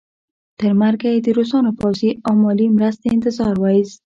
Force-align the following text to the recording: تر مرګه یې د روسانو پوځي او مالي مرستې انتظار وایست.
تر 0.59 0.71
مرګه 0.81 1.07
یې 1.13 1.19
د 1.23 1.27
روسانو 1.37 1.71
پوځي 1.79 2.11
او 2.27 2.33
مالي 2.43 2.67
مرستې 2.77 3.07
انتظار 3.15 3.55
وایست. 3.59 3.99